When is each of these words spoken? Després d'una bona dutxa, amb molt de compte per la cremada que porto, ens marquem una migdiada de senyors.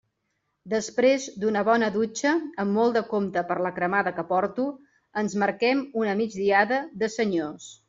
Després 0.71 1.27
d'una 1.43 1.61
bona 1.67 1.89
dutxa, 1.97 2.31
amb 2.63 2.79
molt 2.79 2.97
de 2.99 3.03
compte 3.13 3.45
per 3.51 3.59
la 3.67 3.73
cremada 3.77 4.15
que 4.17 4.27
porto, 4.33 4.67
ens 5.25 5.39
marquem 5.45 5.87
una 6.05 6.19
migdiada 6.25 6.83
de 7.05 7.15
senyors. 7.21 7.73